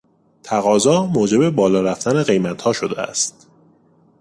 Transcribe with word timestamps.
تقاضا 0.43 1.05
موجب 1.05 1.49
بالا 1.55 1.81
رفتن 1.81 2.23
قیمتها 2.23 2.73
شده 2.73 3.01
است 3.01 3.47